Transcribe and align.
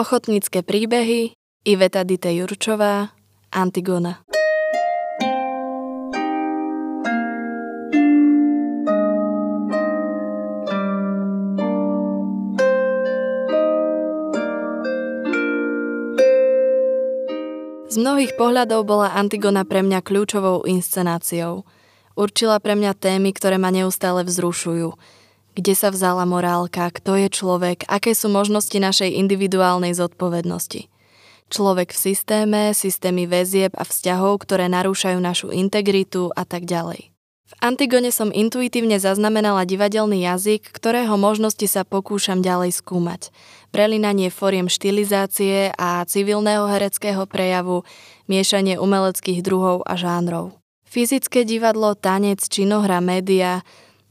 Ochotnícke 0.00 0.64
príbehy 0.64 1.36
Iveta 1.68 2.08
Dite 2.08 2.32
Jurčová 2.32 3.12
Antigona 3.52 4.24
Z 17.84 18.00
mnohých 18.00 18.32
pohľadov 18.40 18.88
bola 18.88 19.12
Antigona 19.12 19.68
pre 19.68 19.84
mňa 19.84 20.00
kľúčovou 20.00 20.64
inscenáciou. 20.64 21.68
Určila 22.16 22.56
pre 22.56 22.72
mňa 22.72 22.96
témy, 22.96 23.36
ktoré 23.36 23.60
ma 23.60 23.68
neustále 23.68 24.24
vzrušujú. 24.24 25.19
Kde 25.60 25.76
sa 25.76 25.92
vzala 25.92 26.24
morálka, 26.24 26.88
kto 26.88 27.20
je 27.20 27.28
človek, 27.28 27.84
aké 27.84 28.16
sú 28.16 28.32
možnosti 28.32 28.72
našej 28.72 29.12
individuálnej 29.12 29.92
zodpovednosti. 29.92 30.88
Človek 31.52 31.92
v 31.92 32.00
systéme, 32.00 32.72
systémy 32.72 33.28
väzieb 33.28 33.76
a 33.76 33.84
vzťahov, 33.84 34.40
ktoré 34.40 34.72
narúšajú 34.72 35.20
našu 35.20 35.52
integritu 35.52 36.32
a 36.32 36.48
tak 36.48 36.64
ďalej. 36.64 37.12
V 37.44 37.54
Antigone 37.60 38.08
som 38.08 38.32
intuitívne 38.32 38.96
zaznamenala 38.96 39.68
divadelný 39.68 40.24
jazyk, 40.24 40.64
ktorého 40.72 41.20
možnosti 41.20 41.68
sa 41.68 41.84
pokúšam 41.84 42.40
ďalej 42.40 42.80
skúmať. 42.80 43.28
Prelinanie 43.68 44.32
foriem 44.32 44.64
štilizácie 44.64 45.76
a 45.76 46.00
civilného 46.08 46.72
hereckého 46.72 47.28
prejavu, 47.28 47.84
miešanie 48.32 48.80
umeleckých 48.80 49.44
druhov 49.44 49.84
a 49.84 49.92
žánrov. 50.00 50.56
Fyzické 50.88 51.44
divadlo, 51.44 51.92
tanec, 51.92 52.40
činohra, 52.48 53.04
média, 53.04 53.60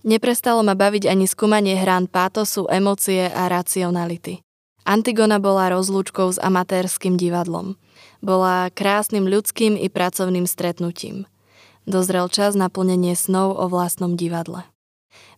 neprestalo 0.05 0.63
ma 0.63 0.75
baviť 0.77 1.09
ani 1.09 1.25
skúmanie 1.25 1.79
hrán 1.79 2.07
pátosu, 2.07 2.67
emócie 2.71 3.27
a 3.29 3.49
racionality. 3.51 4.43
Antigona 4.87 5.37
bola 5.37 5.69
rozlúčkou 5.69 6.33
s 6.33 6.41
amatérským 6.41 7.19
divadlom. 7.19 7.77
Bola 8.19 8.71
krásnym 8.73 9.27
ľudským 9.29 9.77
i 9.77 9.87
pracovným 9.91 10.47
stretnutím– 10.49 11.25
dozrel 11.89 12.29
čas 12.29 12.53
na 12.53 12.69
plnenie 12.69 13.17
snov 13.17 13.57
o 13.57 13.65
vlastnom 13.65 14.13
divadle. 14.13 14.63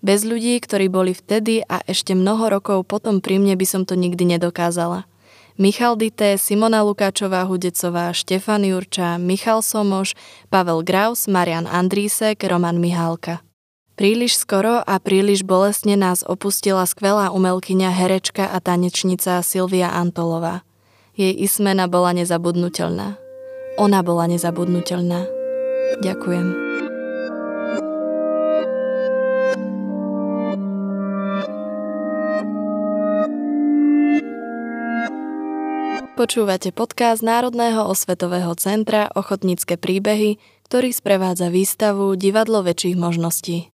Bez 0.04 0.28
ľudí, 0.28 0.60
ktorí 0.60 0.92
boli 0.92 1.16
vtedy 1.16 1.64
a 1.64 1.80
ešte 1.88 2.12
mnoho 2.12 2.52
rokov 2.52 2.84
potom 2.84 3.24
pri 3.24 3.40
mne 3.40 3.56
by 3.56 3.66
som 3.66 3.82
to 3.88 3.96
nikdy 3.96 4.28
nedokázala. 4.28 5.08
Michal 5.56 5.96
Dité, 5.96 6.36
Simona 6.42 6.82
Lukáčová 6.82 7.46
Hudecová, 7.46 8.12
Štefan 8.16 8.66
Jurča, 8.66 9.22
Michal 9.22 9.62
Somoš, 9.62 10.18
Pavel 10.50 10.82
Graus, 10.82 11.30
Marian 11.30 11.70
Andrísek, 11.70 12.44
Roman 12.44 12.82
Mihálka. 12.82 13.46
Príliš 14.00 14.40
skoro 14.40 14.80
a 14.82 14.98
príliš 15.04 15.44
bolestne 15.44 16.00
nás 16.00 16.24
opustila 16.24 16.88
skvelá 16.88 17.30
umelkyňa, 17.30 17.92
herečka 17.92 18.48
a 18.48 18.58
tanečnica 18.64 19.44
Silvia 19.44 19.92
Antolová. 19.92 20.64
Jej 21.14 21.36
ismena 21.38 21.92
bola 21.92 22.16
nezabudnutelná. 22.16 23.20
Ona 23.76 24.00
bola 24.00 24.32
nezabudnutelná. 24.32 25.28
Ďakujem. 26.00 26.72
Počúvate 36.22 36.70
podcast 36.70 37.26
Národného 37.26 37.90
osvetového 37.90 38.54
centra 38.54 39.10
Ochotnícke 39.18 39.74
príbehy, 39.74 40.38
ktorý 40.70 40.94
sprevádza 40.94 41.50
výstavu 41.50 42.14
Divadlo 42.14 42.62
väčších 42.62 42.94
možností. 42.94 43.74